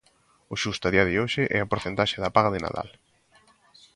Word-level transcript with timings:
O 0.53 0.55
xusto 0.61 0.85
a 0.85 0.93
día 0.95 1.07
de 1.07 1.15
hoxe 1.21 1.43
e 1.55 1.57
a 1.59 1.69
porcentaxe 1.71 2.17
da 2.23 2.33
paga 2.35 2.53
de 2.53 2.63
Nadal. 2.65 2.89